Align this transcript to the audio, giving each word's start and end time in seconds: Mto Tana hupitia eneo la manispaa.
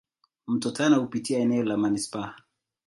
Mto 0.47 0.71
Tana 0.71 0.95
hupitia 0.97 1.39
eneo 1.39 1.63
la 1.63 1.77
manispaa. 1.77 2.35